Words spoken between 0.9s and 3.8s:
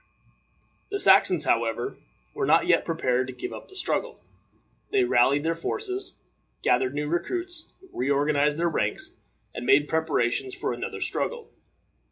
Saxons, however, were not yet prepared to give up the